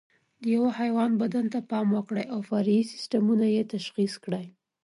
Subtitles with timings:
[0.41, 4.45] د یوه حیوان بدن ته پام وکړئ او فرعي سیسټمونه یې تشخیص کړئ.